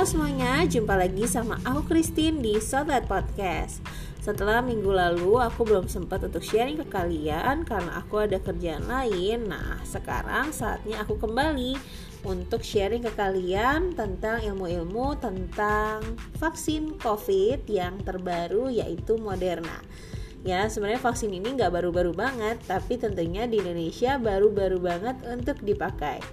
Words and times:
Halo 0.00 0.16
semuanya, 0.16 0.64
jumpa 0.64 0.96
lagi 0.96 1.28
sama 1.28 1.60
aku 1.60 1.92
Christine 1.92 2.40
di 2.40 2.56
Sobat 2.56 3.04
Podcast. 3.04 3.84
Setelah 4.24 4.64
minggu 4.64 4.88
lalu 4.88 5.36
aku 5.36 5.68
belum 5.68 5.92
sempat 5.92 6.24
untuk 6.24 6.40
sharing 6.40 6.80
ke 6.80 6.88
kalian 6.88 7.68
karena 7.68 8.00
aku 8.00 8.24
ada 8.24 8.40
kerjaan 8.40 8.88
lain. 8.88 9.52
Nah 9.52 9.76
sekarang 9.84 10.56
saatnya 10.56 11.04
aku 11.04 11.20
kembali 11.20 11.76
untuk 12.24 12.64
sharing 12.64 13.04
ke 13.04 13.12
kalian 13.12 13.92
tentang 13.92 14.40
ilmu-ilmu 14.40 15.20
tentang 15.20 16.00
vaksin 16.40 16.96
COVID 16.96 17.68
yang 17.68 18.00
terbaru 18.00 18.72
yaitu 18.72 19.20
Moderna. 19.20 19.84
Ya 20.48 20.64
sebenarnya 20.72 21.04
vaksin 21.04 21.28
ini 21.28 21.60
nggak 21.60 21.76
baru-baru 21.76 22.16
banget 22.16 22.56
tapi 22.64 22.96
tentunya 22.96 23.44
di 23.44 23.60
Indonesia 23.60 24.16
baru-baru 24.16 24.80
banget 24.80 25.20
untuk 25.28 25.60
dipakai 25.60 26.24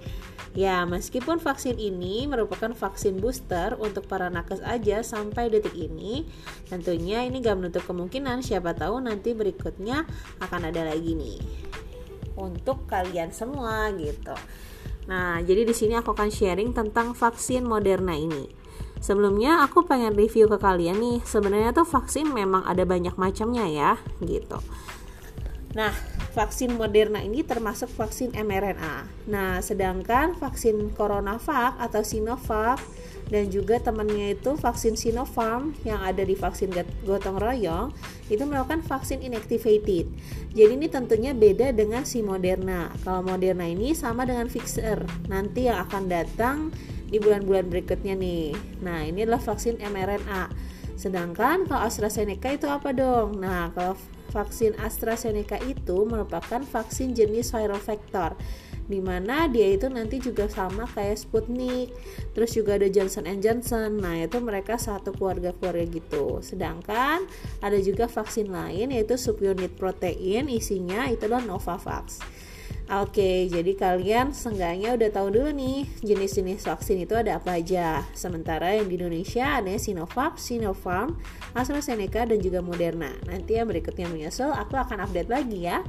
Ya, 0.58 0.82
meskipun 0.82 1.38
vaksin 1.38 1.78
ini 1.78 2.26
merupakan 2.26 2.74
vaksin 2.74 3.22
booster 3.22 3.78
untuk 3.78 4.10
para 4.10 4.26
nakes 4.26 4.58
aja 4.66 5.06
sampai 5.06 5.46
detik 5.54 5.78
ini, 5.78 6.26
tentunya 6.66 7.22
ini 7.22 7.38
gak 7.38 7.62
menutup 7.62 7.86
kemungkinan 7.86 8.42
siapa 8.42 8.74
tahu 8.74 8.98
nanti 8.98 9.38
berikutnya 9.38 10.02
akan 10.42 10.74
ada 10.74 10.82
lagi 10.90 11.14
nih 11.14 11.38
untuk 12.34 12.90
kalian 12.90 13.30
semua 13.30 13.86
gitu. 13.94 14.34
Nah, 15.06 15.38
jadi 15.46 15.62
di 15.62 15.70
sini 15.70 15.94
aku 15.94 16.10
akan 16.10 16.26
sharing 16.26 16.74
tentang 16.74 17.14
vaksin 17.14 17.62
Moderna 17.62 18.18
ini. 18.18 18.50
Sebelumnya 18.98 19.62
aku 19.62 19.86
pengen 19.86 20.18
review 20.18 20.50
ke 20.50 20.58
kalian 20.58 20.98
nih, 20.98 21.18
sebenarnya 21.22 21.70
tuh 21.70 21.86
vaksin 21.86 22.34
memang 22.34 22.66
ada 22.66 22.82
banyak 22.82 23.14
macamnya 23.14 23.62
ya, 23.70 23.94
gitu. 24.26 24.58
Nah, 25.78 25.94
vaksin 26.32 26.76
Moderna 26.76 27.24
ini 27.24 27.44
termasuk 27.44 27.88
vaksin 27.92 28.36
mRNA. 28.36 29.08
Nah, 29.28 29.60
sedangkan 29.64 30.36
vaksin 30.36 30.92
CoronaVac 30.92 31.80
atau 31.80 32.02
Sinovac 32.04 32.80
dan 33.28 33.52
juga 33.52 33.76
temannya 33.76 34.32
itu 34.32 34.56
vaksin 34.56 34.96
Sinopharm 34.96 35.76
yang 35.84 36.00
ada 36.00 36.24
di 36.24 36.32
vaksin 36.32 36.72
gotong 37.04 37.36
royong 37.36 37.92
itu 38.32 38.40
merupakan 38.48 38.80
vaksin 38.80 39.20
inactivated. 39.20 40.08
Jadi 40.56 40.72
ini 40.72 40.88
tentunya 40.88 41.36
beda 41.36 41.76
dengan 41.76 42.08
si 42.08 42.24
Moderna. 42.24 42.88
Kalau 43.04 43.20
Moderna 43.20 43.68
ini 43.68 43.92
sama 43.92 44.24
dengan 44.24 44.48
Pfizer. 44.48 45.04
Nanti 45.28 45.68
yang 45.68 45.84
akan 45.84 46.08
datang 46.08 46.56
di 47.08 47.20
bulan-bulan 47.20 47.68
berikutnya 47.68 48.16
nih. 48.16 48.56
Nah, 48.84 49.04
ini 49.04 49.24
adalah 49.24 49.40
vaksin 49.40 49.80
mRNA. 49.80 50.52
Sedangkan 50.96 51.68
kalau 51.68 51.84
AstraZeneca 51.84 52.52
itu 52.52 52.66
apa 52.68 52.90
dong? 52.96 53.38
Nah, 53.40 53.70
kalau 53.76 53.94
vaksin 54.30 54.76
AstraZeneca 54.80 55.58
itu 55.64 56.04
merupakan 56.04 56.60
vaksin 56.64 57.16
jenis 57.16 57.52
viral 57.52 57.80
vector 57.80 58.36
di 58.88 59.04
mana 59.04 59.44
dia 59.52 59.76
itu 59.76 59.84
nanti 59.92 60.16
juga 60.16 60.48
sama 60.48 60.88
kayak 60.88 61.20
Sputnik 61.20 61.92
terus 62.32 62.56
juga 62.56 62.80
ada 62.80 62.88
Johnson 62.88 63.28
Johnson. 63.36 64.00
Nah 64.00 64.24
itu 64.24 64.40
mereka 64.40 64.80
satu 64.80 65.12
keluarga-keluarga 65.12 65.84
gitu. 65.92 66.40
Sedangkan 66.40 67.28
ada 67.60 67.78
juga 67.84 68.08
vaksin 68.08 68.48
lain 68.48 68.88
yaitu 68.96 69.20
subunit 69.20 69.76
protein 69.76 70.48
isinya 70.48 71.04
itu 71.12 71.28
adalah 71.28 71.44
Novavax 71.44 72.37
Oke, 72.88 73.44
jadi 73.52 73.76
kalian 73.76 74.32
seenggaknya 74.32 74.96
udah 74.96 75.12
tahu 75.12 75.28
dulu 75.28 75.52
nih 75.52 75.84
jenis-jenis 76.00 76.64
vaksin 76.64 77.04
itu 77.04 77.12
ada 77.12 77.36
apa 77.36 77.60
aja. 77.60 78.00
Sementara 78.16 78.80
yang 78.80 78.88
di 78.88 78.96
Indonesia 78.96 79.60
ada 79.60 79.76
Sinovac, 79.76 80.40
Sinopharm, 80.40 81.20
AstraZeneca 81.52 82.24
dan 82.24 82.40
juga 82.40 82.64
Moderna. 82.64 83.12
Nanti 83.28 83.60
yang 83.60 83.68
berikutnya 83.68 84.08
menyusul 84.08 84.48
aku 84.56 84.80
akan 84.80 85.04
update 85.04 85.28
lagi 85.28 85.68
ya. 85.68 85.84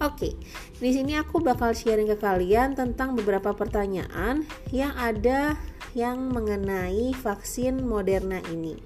Oke, 0.00 0.32
di 0.80 0.90
sini 0.96 1.12
aku 1.12 1.44
bakal 1.44 1.76
sharing 1.76 2.08
ke 2.08 2.16
kalian 2.16 2.72
tentang 2.72 3.12
beberapa 3.12 3.52
pertanyaan 3.52 4.48
yang 4.72 4.96
ada 4.96 5.60
yang 5.92 6.32
mengenai 6.32 7.12
vaksin 7.20 7.84
Moderna 7.84 8.40
ini. 8.48 8.80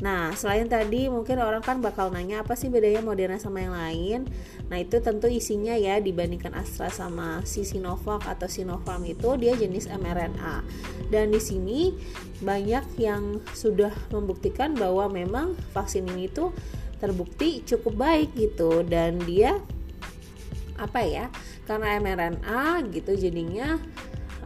Nah, 0.00 0.32
selain 0.32 0.64
tadi 0.64 1.12
mungkin 1.12 1.36
orang 1.44 1.60
kan 1.60 1.84
bakal 1.84 2.08
nanya 2.08 2.40
apa 2.40 2.56
sih 2.56 2.72
bedanya 2.72 3.04
Moderna 3.04 3.36
sama 3.36 3.60
yang 3.60 3.76
lain. 3.76 4.20
Nah, 4.72 4.80
itu 4.80 4.96
tentu 5.04 5.28
isinya 5.28 5.76
ya 5.76 6.00
dibandingkan 6.00 6.56
Astra 6.56 6.88
sama 6.88 7.44
si 7.44 7.68
Sinovac 7.68 8.24
atau 8.24 8.48
Sinopharm 8.48 9.04
itu 9.04 9.36
dia 9.36 9.52
jenis 9.52 9.92
mRNA. 9.92 10.64
Dan 11.12 11.36
di 11.36 11.40
sini 11.40 11.92
banyak 12.40 12.96
yang 12.96 13.44
sudah 13.52 13.92
membuktikan 14.08 14.72
bahwa 14.72 15.12
memang 15.12 15.52
vaksin 15.76 16.08
ini 16.08 16.32
tuh 16.32 16.56
terbukti 16.96 17.60
cukup 17.68 18.00
baik 18.00 18.32
gitu 18.36 18.80
dan 18.80 19.20
dia 19.20 19.60
apa 20.80 21.04
ya? 21.04 21.28
Karena 21.68 22.00
mRNA 22.00 22.88
gitu 22.88 23.12
jadinya 23.20 23.76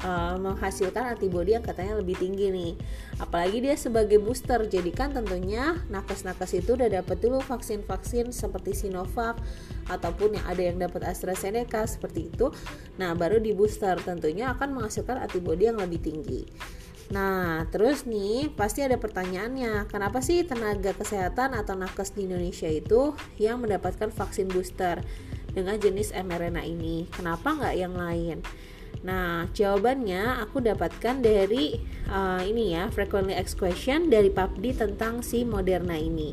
uh, 0.04 0.36
menghasilkan 0.36 1.16
antibodi 1.16 1.56
yang 1.56 1.64
katanya 1.64 1.98
lebih 1.98 2.14
tinggi 2.20 2.52
nih. 2.52 2.72
Apalagi 3.18 3.64
dia 3.64 3.74
sebagai 3.74 4.20
booster, 4.20 4.68
jadi 4.68 4.92
kan 4.92 5.16
tentunya 5.16 5.80
nakes-nakes 5.88 6.52
itu 6.60 6.76
udah 6.76 6.92
dapat 7.02 7.18
dulu 7.18 7.40
vaksin-vaksin 7.40 8.30
seperti 8.30 8.76
Sinovac 8.76 9.40
ataupun 9.88 10.36
yang 10.36 10.46
ada 10.46 10.62
yang 10.62 10.76
dapat 10.78 11.08
AstraZeneca 11.08 11.88
seperti 11.88 12.28
itu. 12.28 12.52
Nah, 13.00 13.16
baru 13.16 13.40
di 13.40 13.56
booster 13.56 13.96
tentunya 14.04 14.52
akan 14.52 14.76
menghasilkan 14.76 15.18
antibodi 15.18 15.66
yang 15.66 15.80
lebih 15.80 15.98
tinggi. 16.04 16.44
Nah, 17.12 17.68
terus 17.68 18.08
nih 18.08 18.48
pasti 18.56 18.80
ada 18.80 18.96
pertanyaannya, 18.96 19.92
kenapa 19.92 20.24
sih 20.24 20.40
tenaga 20.48 20.96
kesehatan 20.96 21.52
atau 21.52 21.76
nakes 21.76 22.16
di 22.16 22.24
Indonesia 22.24 22.64
itu 22.64 23.12
yang 23.36 23.60
mendapatkan 23.60 24.08
vaksin 24.08 24.48
booster 24.48 25.04
dengan 25.52 25.76
jenis 25.76 26.16
mRNA 26.16 26.64
ini? 26.64 27.04
Kenapa 27.12 27.52
nggak 27.52 27.74
yang 27.76 27.92
lain? 27.92 28.40
Nah, 29.04 29.52
jawabannya 29.52 30.40
aku 30.40 30.64
dapatkan 30.64 31.20
dari 31.20 31.76
uh, 32.08 32.40
ini 32.40 32.72
ya, 32.72 32.88
frequently 32.88 33.36
asked 33.36 33.60
question 33.60 34.08
dari 34.08 34.32
PubD 34.32 34.72
tentang 34.72 35.20
si 35.20 35.44
Moderna 35.44 35.92
ini. 35.92 36.32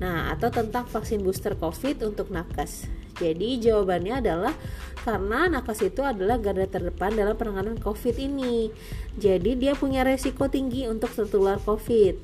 Nah, 0.00 0.32
atau 0.32 0.48
tentang 0.48 0.88
vaksin 0.88 1.20
booster 1.20 1.52
COVID 1.54 2.00
untuk 2.02 2.32
nakes. 2.32 2.88
Jadi 3.20 3.60
jawabannya 3.60 4.24
adalah 4.24 4.56
karena 5.04 5.52
nakes 5.52 5.84
itu 5.84 6.00
adalah 6.00 6.40
garda 6.40 6.64
terdepan 6.64 7.12
dalam 7.12 7.36
penanganan 7.36 7.76
COVID 7.76 8.16
ini. 8.18 8.72
Jadi 9.20 9.54
dia 9.60 9.76
punya 9.76 10.00
resiko 10.02 10.48
tinggi 10.48 10.88
untuk 10.88 11.12
tertular 11.12 11.60
COVID. 11.60 12.14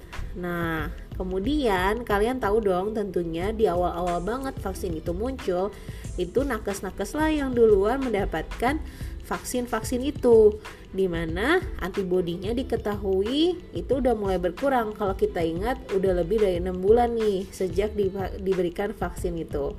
Nah, 0.40 0.88
kemudian 1.14 2.08
kalian 2.08 2.40
tahu 2.40 2.64
dong 2.64 2.96
tentunya 2.96 3.52
di 3.52 3.68
awal-awal 3.68 4.24
banget 4.24 4.56
vaksin 4.58 4.96
itu 4.96 5.12
muncul, 5.12 5.70
itu 6.18 6.40
nakes-nakes 6.42 7.14
lah 7.14 7.30
yang 7.30 7.54
duluan 7.54 8.02
mendapatkan 8.02 8.80
vaksin-vaksin 9.28 10.00
itu 10.08 10.56
di 10.88 11.04
mana 11.04 11.60
antibodinya 11.84 12.48
diketahui 12.56 13.60
itu 13.76 13.92
udah 13.92 14.16
mulai 14.16 14.40
berkurang. 14.40 14.96
Kalau 14.96 15.12
kita 15.12 15.44
ingat 15.44 15.76
udah 15.92 16.24
lebih 16.24 16.40
dari 16.40 16.56
enam 16.56 16.80
bulan 16.80 17.12
nih 17.12 17.44
sejak 17.52 17.92
di, 17.92 18.08
diberikan 18.40 18.96
vaksin 18.96 19.36
itu. 19.36 19.76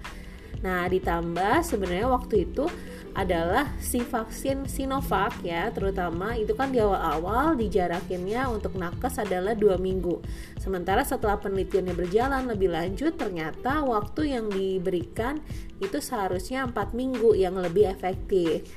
Nah 0.61 0.85
ditambah 0.85 1.65
sebenarnya 1.65 2.07
waktu 2.11 2.45
itu 2.45 2.69
adalah 3.17 3.73
si 3.81 4.05
vaksin 4.05 4.69
Sinovac 4.69 5.41
ya 5.41 5.73
terutama 5.73 6.37
itu 6.37 6.53
kan 6.53 6.69
di 6.69 6.77
awal-awal 6.77 7.57
dijarakinnya 7.57 8.45
untuk 8.53 8.77
nakes 8.77 9.17
adalah 9.17 9.57
dua 9.57 9.81
minggu. 9.81 10.21
Sementara 10.61 11.01
setelah 11.01 11.41
penelitiannya 11.41 11.95
berjalan 11.97 12.45
lebih 12.45 12.69
lanjut 12.69 13.17
ternyata 13.17 13.81
waktu 13.81 14.37
yang 14.37 14.45
diberikan 14.51 15.41
itu 15.81 15.97
seharusnya 15.97 16.69
empat 16.69 16.93
minggu 16.93 17.33
yang 17.33 17.57
lebih 17.57 17.89
efektif 17.89 18.67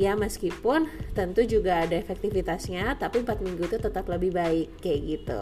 ya 0.00 0.16
meskipun 0.16 0.88
tentu 1.12 1.44
juga 1.44 1.84
ada 1.84 1.96
efektivitasnya 1.96 2.96
tapi 2.96 3.20
4 3.24 3.44
minggu 3.44 3.68
itu 3.68 3.78
tetap 3.80 4.08
lebih 4.08 4.32
baik 4.32 4.80
kayak 4.80 5.00
gitu. 5.04 5.40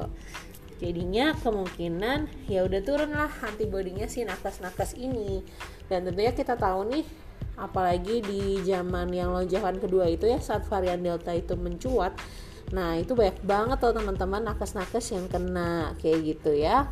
Jadinya 0.81 1.37
kemungkinan 1.37 2.49
ya 2.49 2.65
udah 2.65 2.81
turun 2.81 3.13
lah 3.13 3.29
antibodinya 3.45 4.09
si 4.09 4.25
nakes-nakes 4.25 4.97
ini. 4.97 5.45
Dan 5.87 6.09
tentunya 6.09 6.33
kita 6.33 6.57
tahu 6.57 6.89
nih 6.89 7.05
apalagi 7.61 8.25
di 8.25 8.65
zaman 8.65 9.13
yang 9.13 9.37
lonjakan 9.37 9.77
kedua 9.77 10.09
itu 10.09 10.25
ya 10.25 10.41
saat 10.41 10.65
varian 10.65 11.05
delta 11.05 11.37
itu 11.37 11.53
mencuat. 11.53 12.17
Nah 12.73 12.97
itu 12.97 13.13
banyak 13.13 13.45
banget 13.45 13.77
tuh 13.77 13.93
teman-teman 13.93 14.41
nakes-nakes 14.41 15.13
yang 15.13 15.29
kena 15.29 15.93
kayak 16.01 16.23
gitu 16.25 16.57
ya 16.57 16.89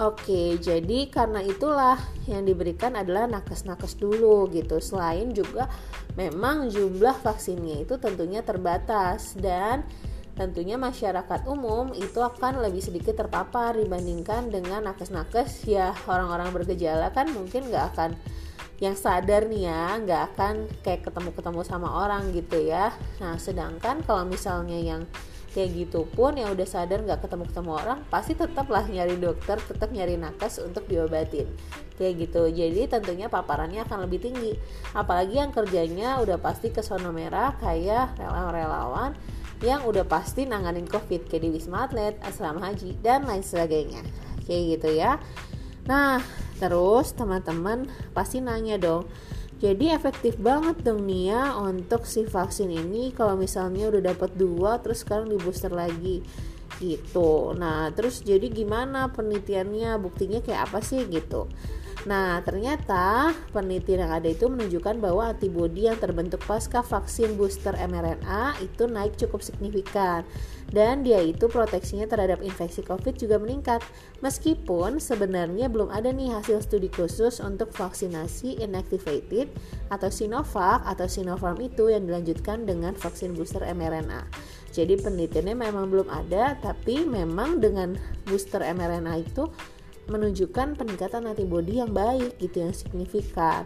Oke, 0.00 0.56
jadi 0.56 1.04
karena 1.12 1.44
itulah 1.44 2.00
yang 2.24 2.48
diberikan 2.48 2.96
adalah 2.96 3.28
nakes-nakes 3.28 4.00
dulu 4.00 4.48
gitu. 4.48 4.80
Selain 4.80 5.28
juga 5.36 5.68
memang 6.16 6.72
jumlah 6.72 7.20
vaksinnya 7.20 7.84
itu 7.84 8.00
tentunya 8.00 8.40
terbatas 8.40 9.36
dan 9.36 9.84
tentunya 10.32 10.80
masyarakat 10.80 11.44
umum 11.44 11.92
itu 11.92 12.24
akan 12.24 12.64
lebih 12.64 12.80
sedikit 12.80 13.20
terpapar 13.20 13.76
dibandingkan 13.76 14.48
dengan 14.48 14.88
nakes-nakes 14.88 15.68
ya 15.68 15.92
orang-orang 16.08 16.48
bergejala 16.56 17.12
kan 17.12 17.28
mungkin 17.28 17.68
nggak 17.68 17.92
akan 17.92 18.16
yang 18.80 18.96
sadar 18.96 19.44
nih 19.44 19.68
ya 19.68 20.00
nggak 20.00 20.22
akan 20.32 20.54
kayak 20.80 21.04
ketemu-ketemu 21.04 21.60
sama 21.68 22.00
orang 22.00 22.32
gitu 22.32 22.64
ya. 22.64 22.96
Nah 23.20 23.36
sedangkan 23.36 24.00
kalau 24.08 24.24
misalnya 24.24 24.80
yang 24.80 25.04
kayak 25.52 25.70
gitu 25.76 26.08
pun 26.08 26.32
yang 26.34 26.52
udah 26.56 26.64
sadar 26.64 27.04
nggak 27.04 27.28
ketemu 27.28 27.44
ketemu 27.52 27.70
orang 27.76 27.98
pasti 28.08 28.32
tetaplah 28.32 28.88
nyari 28.88 29.20
dokter 29.20 29.60
tetap 29.60 29.92
nyari 29.92 30.16
nakes 30.16 30.64
untuk 30.64 30.88
diobatin. 30.88 31.46
Kayak 32.00 32.28
gitu. 32.28 32.42
Jadi 32.48 32.88
tentunya 32.88 33.28
paparannya 33.28 33.84
akan 33.84 34.08
lebih 34.08 34.24
tinggi. 34.24 34.56
Apalagi 34.96 35.38
yang 35.38 35.52
kerjanya 35.52 36.18
udah 36.24 36.40
pasti 36.40 36.72
ke 36.72 36.80
zona 36.80 37.12
merah 37.12 37.54
kayak 37.60 38.16
relawan-relawan 38.16 39.12
yang 39.62 39.86
udah 39.86 40.02
pasti 40.08 40.42
nanganin 40.48 40.88
covid 40.90 41.30
kayak 41.30 41.46
di 41.46 41.48
Wisma 41.54 41.86
Atlet, 41.86 42.18
asrama 42.26 42.66
haji 42.66 42.98
dan 43.04 43.28
lain 43.28 43.44
sebagainya. 43.44 44.02
Kayak 44.48 44.62
gitu 44.80 44.88
ya. 44.96 45.20
Nah 45.86 46.18
terus 46.58 47.12
teman-teman 47.12 47.86
pasti 48.16 48.40
nanya 48.40 48.78
dong 48.78 49.06
jadi 49.62 49.94
efektif 49.94 50.34
banget 50.42 50.82
dong 50.82 51.06
nih 51.06 51.30
ya 51.30 51.54
untuk 51.54 52.02
si 52.02 52.26
vaksin 52.26 52.66
ini 52.66 53.14
kalau 53.14 53.38
misalnya 53.38 53.86
udah 53.94 54.10
dapat 54.10 54.34
dua 54.34 54.82
terus 54.82 55.06
sekarang 55.06 55.30
di 55.30 55.38
booster 55.38 55.70
lagi. 55.70 56.18
Gitu. 56.82 57.54
Nah 57.54 57.94
terus 57.94 58.26
jadi 58.26 58.50
gimana 58.50 59.14
penelitiannya? 59.14 60.02
Buktinya 60.02 60.42
kayak 60.42 60.66
apa 60.66 60.82
sih? 60.82 61.06
Gitu 61.06 61.46
Nah, 62.02 62.42
ternyata 62.42 63.30
penelitian 63.54 64.10
yang 64.10 64.12
ada 64.18 64.26
itu 64.26 64.50
menunjukkan 64.50 64.98
bahwa 64.98 65.30
antibodi 65.30 65.86
yang 65.86 65.94
terbentuk 66.02 66.42
pasca 66.42 66.82
vaksin 66.82 67.38
booster 67.38 67.78
mRNA 67.78 68.58
itu 68.58 68.90
naik 68.90 69.14
cukup 69.14 69.38
signifikan 69.38 70.26
dan 70.74 71.06
dia 71.06 71.22
itu 71.22 71.46
proteksinya 71.46 72.10
terhadap 72.10 72.42
infeksi 72.42 72.82
COVID 72.82 73.14
juga 73.14 73.38
meningkat. 73.38 73.86
Meskipun 74.18 74.98
sebenarnya 74.98 75.70
belum 75.70 75.94
ada 75.94 76.10
nih 76.10 76.34
hasil 76.34 76.66
studi 76.66 76.90
khusus 76.90 77.38
untuk 77.38 77.70
vaksinasi 77.70 78.58
inactivated 78.58 79.54
atau 79.86 80.10
Sinovac 80.10 80.82
atau 80.82 81.06
Sinopharm 81.06 81.62
itu 81.62 81.86
yang 81.86 82.02
dilanjutkan 82.10 82.66
dengan 82.66 82.98
vaksin 82.98 83.38
booster 83.38 83.62
mRNA. 83.62 84.26
Jadi 84.72 84.98
penelitiannya 84.98 85.54
memang 85.54 85.86
belum 85.92 86.08
ada, 86.08 86.56
tapi 86.58 87.04
memang 87.04 87.60
dengan 87.60 87.94
booster 88.24 88.64
mRNA 88.64 89.20
itu 89.20 89.46
menunjukkan 90.12 90.76
peningkatan 90.76 91.24
antibodi 91.24 91.80
yang 91.80 91.96
baik 91.96 92.36
gitu 92.36 92.68
yang 92.68 92.76
signifikan. 92.76 93.64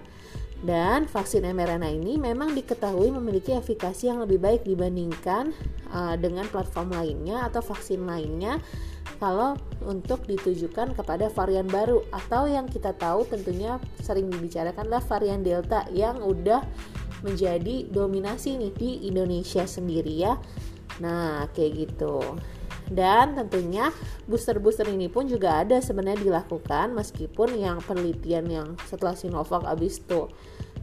Dan 0.56 1.04
vaksin 1.04 1.44
mRNA 1.44 2.00
ini 2.00 2.16
memang 2.16 2.56
diketahui 2.56 3.12
memiliki 3.12 3.52
efikasi 3.52 4.08
yang 4.08 4.24
lebih 4.24 4.40
baik 4.40 4.64
dibandingkan 4.64 5.52
uh, 5.92 6.16
dengan 6.16 6.48
platform 6.48 6.96
lainnya 6.96 7.44
atau 7.44 7.60
vaksin 7.60 8.08
lainnya 8.08 8.56
kalau 9.20 9.56
untuk 9.84 10.24
ditujukan 10.24 10.96
kepada 10.96 11.28
varian 11.32 11.68
baru 11.68 12.04
atau 12.08 12.48
yang 12.48 12.68
kita 12.68 12.96
tahu 12.96 13.28
tentunya 13.28 13.76
sering 14.00 14.32
dibicarakan 14.32 14.88
adalah 14.88 15.04
varian 15.04 15.44
Delta 15.44 15.84
yang 15.92 16.24
udah 16.24 16.64
menjadi 17.24 17.88
dominasi 17.92 18.60
nih 18.60 18.72
di 18.76 18.90
Indonesia 19.08 19.64
sendiri 19.64 20.14
ya. 20.24 20.36
Nah, 21.00 21.48
kayak 21.52 21.72
gitu 21.84 22.20
dan 22.90 23.34
tentunya 23.34 23.90
booster-booster 24.30 24.86
ini 24.86 25.10
pun 25.10 25.26
juga 25.26 25.62
ada 25.66 25.82
sebenarnya 25.82 26.22
dilakukan 26.22 26.94
meskipun 26.94 27.58
yang 27.58 27.82
penelitian 27.82 28.46
yang 28.46 28.68
setelah 28.86 29.18
Sinovac 29.18 29.66
abis 29.66 29.98
itu 29.98 30.30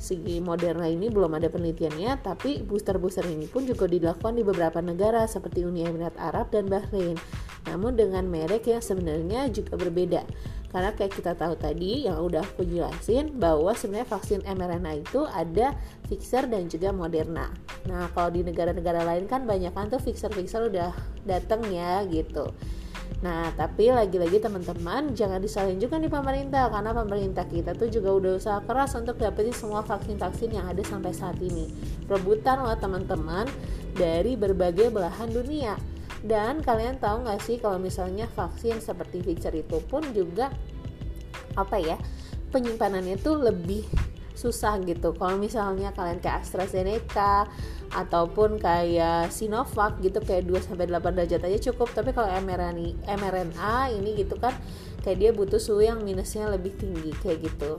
si 0.03 0.19
Moderna 0.43 0.89
ini 0.89 1.07
belum 1.07 1.37
ada 1.39 1.47
penelitiannya 1.47 2.19
tapi 2.19 2.59
booster-booster 2.65 3.23
ini 3.29 3.47
pun 3.47 3.63
juga 3.63 3.87
dilakukan 3.87 4.35
di 4.35 4.43
beberapa 4.43 4.83
negara 4.83 5.23
seperti 5.29 5.63
Uni 5.63 5.87
Emirat 5.87 6.17
Arab 6.19 6.51
dan 6.51 6.67
Bahrain. 6.67 7.15
Namun 7.63 7.95
dengan 7.95 8.27
merek 8.27 8.67
yang 8.67 8.83
sebenarnya 8.83 9.47
juga 9.47 9.79
berbeda 9.79 10.27
karena 10.73 10.89
kayak 10.97 11.13
kita 11.13 11.37
tahu 11.37 11.53
tadi 11.53 12.09
yang 12.09 12.17
udah 12.17 12.41
aku 12.41 12.65
jelasin 12.65 13.37
bahwa 13.37 13.71
sebenarnya 13.77 14.09
vaksin 14.09 14.41
mRNA 14.41 15.05
itu 15.05 15.21
ada 15.29 15.77
Pfizer 16.09 16.49
dan 16.49 16.65
juga 16.65 16.89
Moderna. 16.89 17.53
Nah 17.85 18.09
kalau 18.17 18.33
di 18.33 18.41
negara-negara 18.41 19.05
lain 19.05 19.29
kan 19.29 19.45
banyak 19.45 19.69
kan 19.69 19.93
tuh 19.93 20.01
Pfizer-Pfizer 20.01 20.73
udah 20.73 20.89
dateng 21.29 21.61
ya 21.69 22.01
gitu. 22.09 22.49
Nah, 23.23 23.55
tapi 23.55 23.87
lagi-lagi 23.87 24.35
teman-teman 24.43 25.15
jangan 25.15 25.39
disalahin 25.39 25.79
juga 25.79 25.95
nih 25.95 26.11
pemerintah 26.11 26.67
karena 26.67 26.91
pemerintah 26.91 27.47
kita 27.47 27.71
tuh 27.71 27.87
juga 27.87 28.11
udah 28.19 28.31
usaha 28.35 28.59
keras 28.67 28.99
untuk 28.99 29.15
dapetin 29.15 29.55
semua 29.55 29.79
vaksin-vaksin 29.79 30.51
yang 30.51 30.67
ada 30.67 30.83
sampai 30.83 31.15
saat 31.15 31.39
ini. 31.39 31.71
Rebutan 32.11 32.67
loh 32.67 32.75
teman-teman 32.75 33.47
dari 33.95 34.35
berbagai 34.35 34.91
belahan 34.91 35.31
dunia. 35.31 35.79
Dan 36.23 36.63
kalian 36.63 37.03
tahu 37.03 37.27
nggak 37.27 37.41
sih 37.43 37.59
kalau 37.59 37.75
misalnya 37.75 38.31
vaksin 38.31 38.79
seperti 38.79 39.19
Pfizer 39.19 39.51
itu 39.59 39.83
pun 39.83 39.99
juga 40.15 40.47
apa 41.59 41.77
ya 41.77 41.99
penyimpanannya 42.55 43.19
tuh 43.19 43.43
lebih 43.43 43.83
susah 44.33 44.79
gitu. 44.87 45.11
Kalau 45.13 45.35
misalnya 45.35 45.91
kalian 45.91 46.23
kayak 46.23 46.47
AstraZeneca 46.47 47.45
ataupun 47.91 48.57
kayak 48.57 49.29
Sinovac 49.29 49.99
gitu 49.99 50.23
kayak 50.23 50.47
2 50.47 50.63
sampai 50.63 50.87
8 50.87 51.11
derajat 51.11 51.43
aja 51.43 51.59
cukup. 51.71 51.91
Tapi 51.91 52.15
kalau 52.15 52.31
mRNA 52.39 53.03
mRNA 53.03 53.75
ini 53.99 54.23
gitu 54.23 54.39
kan 54.39 54.55
kayak 55.03 55.17
dia 55.19 55.31
butuh 55.35 55.59
suhu 55.59 55.83
yang 55.83 55.99
minusnya 56.01 56.47
lebih 56.47 56.71
tinggi 56.79 57.11
kayak 57.19 57.51
gitu 57.51 57.75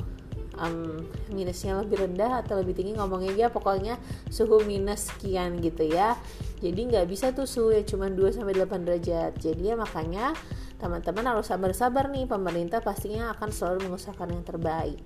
um, 0.59 1.07
minusnya 1.33 1.79
lebih 1.83 2.07
rendah 2.07 2.45
atau 2.45 2.61
lebih 2.61 2.77
tinggi 2.77 2.95
ngomongnya 2.95 3.35
aja 3.35 3.47
pokoknya 3.51 3.99
suhu 4.31 4.63
minus 4.67 5.11
sekian 5.11 5.59
gitu 5.59 5.87
ya 5.87 6.19
jadi 6.65 6.81
nggak 6.89 7.07
bisa 7.13 7.37
tuh 7.37 7.45
suhu 7.45 7.77
ya 7.77 7.85
cuma 7.85 8.09
2 8.09 8.41
sampai 8.41 8.57
8 8.57 8.89
derajat 8.89 9.37
jadi 9.37 9.63
ya 9.63 9.75
makanya 9.77 10.33
teman-teman 10.81 11.37
harus 11.37 11.53
sabar-sabar 11.53 12.09
nih 12.09 12.25
pemerintah 12.25 12.81
pastinya 12.81 13.29
akan 13.37 13.53
selalu 13.53 13.93
mengusahakan 13.93 14.33
yang 14.33 14.45
terbaik 14.49 15.01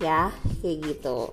ya 0.00 0.32
kayak 0.64 0.80
gitu 0.80 1.28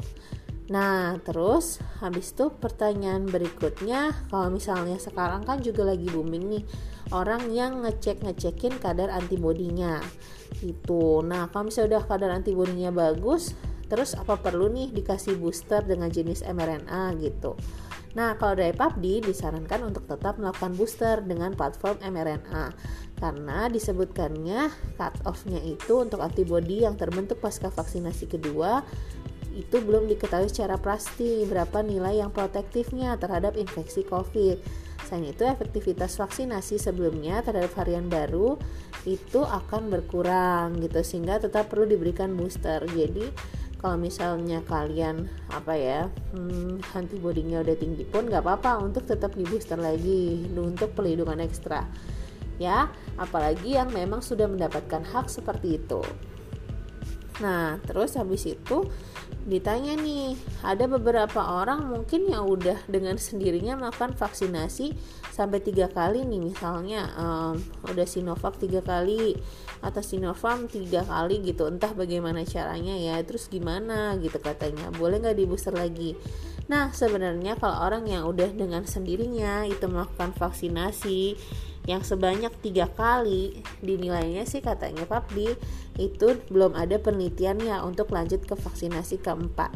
Nah, 0.72 1.20
terus 1.28 1.84
habis 2.00 2.32
itu 2.32 2.48
pertanyaan 2.48 3.28
berikutnya, 3.28 4.16
kalau 4.32 4.48
misalnya 4.48 4.96
sekarang 4.96 5.44
kan 5.44 5.60
juga 5.60 5.84
lagi 5.84 6.08
booming 6.08 6.48
nih 6.48 6.64
orang 7.12 7.52
yang 7.52 7.84
ngecek-ngecekin 7.84 8.80
kadar 8.80 9.12
antibodinya. 9.12 10.00
Itu. 10.64 11.20
Nah, 11.28 11.52
kalau 11.52 11.68
misalnya 11.68 12.00
udah 12.00 12.04
kadar 12.08 12.32
antibodinya 12.32 12.88
bagus, 12.88 13.52
terus 13.92 14.16
apa 14.16 14.40
perlu 14.40 14.72
nih 14.72 14.96
dikasih 14.96 15.36
booster 15.36 15.84
dengan 15.84 16.08
jenis 16.08 16.40
mRNA 16.48 17.20
gitu. 17.20 17.60
Nah, 18.12 18.36
kalau 18.36 18.60
dari 18.60 18.76
PABD 18.76 19.24
disarankan 19.24 19.88
untuk 19.88 20.04
tetap 20.04 20.36
melakukan 20.36 20.76
booster 20.76 21.24
dengan 21.24 21.56
platform 21.56 22.04
mRNA 22.04 22.76
karena 23.22 23.70
disebutkannya 23.72 24.68
cut 24.98 25.16
off-nya 25.24 25.62
itu 25.64 26.02
untuk 26.02 26.20
antibodi 26.20 26.84
yang 26.84 26.98
terbentuk 26.98 27.40
pasca 27.40 27.70
vaksinasi 27.70 28.26
kedua 28.28 28.82
itu 29.52 29.84
belum 29.84 30.08
diketahui 30.08 30.48
secara 30.48 30.80
pasti 30.80 31.44
berapa 31.44 31.84
nilai 31.84 32.24
yang 32.24 32.32
protektifnya 32.32 33.20
terhadap 33.20 33.60
infeksi 33.60 34.08
COVID. 34.08 34.58
Selain 35.08 35.28
itu, 35.28 35.44
efektivitas 35.44 36.16
vaksinasi 36.16 36.80
sebelumnya 36.80 37.44
terhadap 37.44 37.68
varian 37.76 38.08
baru 38.08 38.56
itu 39.04 39.44
akan 39.44 39.92
berkurang 39.92 40.80
gitu 40.80 41.04
sehingga 41.04 41.42
tetap 41.42 41.68
perlu 41.68 41.84
diberikan 41.84 42.32
booster. 42.32 42.80
Jadi 42.96 43.28
kalau 43.82 43.98
misalnya 43.98 44.62
kalian 44.70 45.26
apa 45.50 45.74
ya 45.74 46.02
hmm, 46.38 46.86
antibodinya 46.94 47.66
udah 47.66 47.74
tinggi 47.74 48.06
pun 48.06 48.30
nggak 48.30 48.46
apa-apa 48.46 48.78
untuk 48.78 49.10
tetap 49.10 49.34
di 49.34 49.42
booster 49.42 49.82
lagi 49.82 50.46
untuk 50.54 50.94
pelindungan 50.94 51.42
ekstra 51.42 51.90
ya. 52.62 52.94
Apalagi 53.18 53.74
yang 53.82 53.90
memang 53.90 54.22
sudah 54.22 54.46
mendapatkan 54.46 55.02
hak 55.02 55.34
seperti 55.34 55.82
itu 55.82 56.06
nah 57.40 57.80
terus 57.88 58.20
habis 58.20 58.44
itu 58.44 58.90
ditanya 59.42 59.98
nih 59.98 60.38
ada 60.62 60.86
beberapa 60.86 61.42
orang 61.42 61.90
mungkin 61.90 62.30
yang 62.30 62.46
udah 62.46 62.78
dengan 62.86 63.18
sendirinya 63.18 63.74
melakukan 63.80 64.14
vaksinasi 64.14 64.94
sampai 65.34 65.64
tiga 65.64 65.90
kali 65.90 66.22
nih 66.28 66.38
misalnya 66.38 67.10
um, 67.18 67.56
udah 67.90 68.06
Sinovac 68.06 68.62
tiga 68.62 68.86
kali 68.86 69.40
atau 69.82 70.02
Sinopharm 70.06 70.70
tiga 70.70 71.02
kali 71.02 71.42
gitu 71.42 71.66
entah 71.66 71.90
bagaimana 71.98 72.46
caranya 72.46 72.94
ya 72.94 73.18
terus 73.26 73.50
gimana 73.50 74.14
gitu 74.22 74.38
katanya 74.38 74.94
boleh 74.94 75.18
nggak 75.18 75.38
di 75.38 75.46
booster 75.50 75.74
lagi? 75.74 76.14
Nah 76.70 76.94
sebenarnya 76.94 77.58
kalau 77.58 77.90
orang 77.90 78.06
yang 78.06 78.30
udah 78.30 78.54
dengan 78.54 78.86
sendirinya 78.86 79.66
itu 79.66 79.90
melakukan 79.90 80.38
vaksinasi 80.38 81.34
yang 81.90 82.06
sebanyak 82.06 82.54
tiga 82.62 82.86
kali 82.86 83.66
dinilainya 83.82 84.46
sih 84.46 84.62
katanya 84.62 85.10
Papdi 85.10 85.50
itu 85.98 86.28
belum 86.54 86.78
ada 86.78 87.02
penelitiannya 87.02 87.82
untuk 87.82 88.14
lanjut 88.14 88.46
ke 88.46 88.54
vaksinasi 88.54 89.22
keempat. 89.22 89.74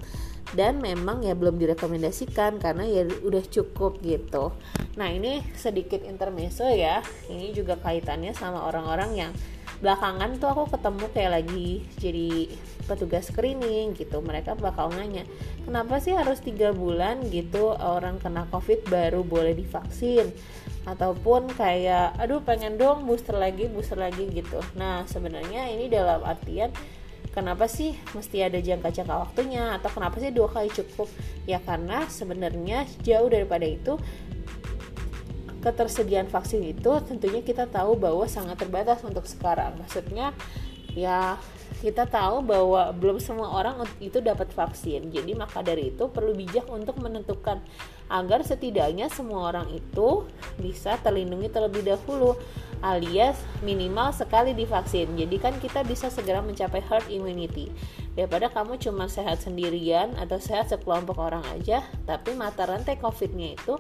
Dan 0.54 0.78
memang 0.78 1.26
ya 1.26 1.34
belum 1.34 1.58
direkomendasikan 1.58 2.62
karena 2.62 2.86
ya 2.86 3.04
udah 3.26 3.44
cukup 3.50 3.98
gitu. 4.06 4.54
Nah 4.96 5.10
ini 5.10 5.42
sedikit 5.58 6.06
intermezzo 6.06 6.70
ya. 6.70 7.02
Ini 7.28 7.52
juga 7.52 7.76
kaitannya 7.82 8.32
sama 8.38 8.64
orang-orang 8.70 9.12
yang 9.18 9.32
belakangan 9.82 10.40
tuh 10.40 10.50
aku 10.54 10.64
ketemu 10.72 11.06
kayak 11.12 11.32
lagi 11.42 11.84
jadi 12.00 12.48
petugas 12.86 13.34
screening 13.34 13.98
gitu 13.98 14.22
mereka 14.22 14.54
bakal 14.54 14.94
nanya 14.94 15.26
kenapa 15.66 15.98
sih 15.98 16.14
harus 16.14 16.40
tiga 16.40 16.70
bulan 16.72 17.26
gitu 17.34 17.74
orang 17.74 18.22
kena 18.22 18.46
covid 18.54 18.86
baru 18.88 19.26
boleh 19.26 19.58
divaksin? 19.58 20.30
Ataupun 20.86 21.50
kayak 21.58 22.14
aduh 22.22 22.46
pengen 22.46 22.78
dong 22.78 23.10
booster 23.10 23.34
lagi 23.34 23.66
booster 23.66 23.98
lagi 23.98 24.30
gitu. 24.30 24.62
Nah 24.78 25.02
sebenarnya 25.10 25.74
ini 25.74 25.90
dalam 25.90 26.22
artian 26.22 26.70
kenapa 27.34 27.66
sih 27.66 27.98
mesti 28.14 28.46
ada 28.46 28.62
jangka-jangka 28.62 29.16
waktunya 29.18 29.76
atau 29.76 29.90
kenapa 29.90 30.22
sih 30.22 30.30
dua 30.30 30.48
kali 30.48 30.70
cukup? 30.70 31.10
Ya 31.50 31.58
karena 31.58 32.06
sebenarnya 32.06 32.86
jauh 33.02 33.28
daripada 33.28 33.66
itu 33.66 33.98
ketersediaan 35.66 36.30
vaksin 36.30 36.62
itu 36.62 36.94
tentunya 37.10 37.42
kita 37.42 37.66
tahu 37.66 37.98
bahwa 37.98 38.30
sangat 38.30 38.62
terbatas 38.62 39.02
untuk 39.02 39.26
sekarang. 39.26 39.74
Maksudnya 39.82 40.30
ya 40.94 41.42
kita 41.86 42.10
tahu 42.10 42.42
bahwa 42.42 42.90
belum 42.98 43.22
semua 43.22 43.54
orang 43.54 43.86
itu 44.02 44.18
dapat 44.18 44.50
vaksin. 44.50 45.14
Jadi 45.14 45.38
maka 45.38 45.62
dari 45.62 45.94
itu 45.94 46.10
perlu 46.10 46.34
bijak 46.34 46.66
untuk 46.66 46.98
menentukan 46.98 47.62
agar 48.10 48.42
setidaknya 48.42 49.06
semua 49.14 49.54
orang 49.54 49.70
itu 49.70 50.26
bisa 50.58 50.98
terlindungi 51.06 51.54
terlebih 51.54 51.86
dahulu 51.86 52.34
alias 52.82 53.38
minimal 53.62 54.10
sekali 54.18 54.58
divaksin. 54.58 55.14
Jadi 55.14 55.38
kan 55.38 55.54
kita 55.62 55.86
bisa 55.86 56.10
segera 56.10 56.42
mencapai 56.42 56.82
herd 56.82 57.06
immunity. 57.14 57.70
Daripada 58.18 58.50
kamu 58.50 58.82
cuma 58.82 59.06
sehat 59.06 59.46
sendirian 59.46 60.18
atau 60.18 60.42
sehat 60.42 60.74
sekelompok 60.74 61.22
orang 61.22 61.46
aja, 61.54 61.86
tapi 62.10 62.34
mata 62.34 62.66
rantai 62.66 62.98
COVID-nya 62.98 63.62
itu 63.62 63.78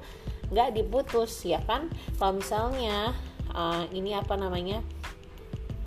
nggak 0.53 0.77
diputus 0.77 1.41
ya 1.41 1.57
kan? 1.65 1.89
Kalau 2.21 2.37
misalnya 2.37 3.17
uh, 3.49 3.89
ini 3.89 4.13
apa 4.13 4.37
namanya 4.37 4.85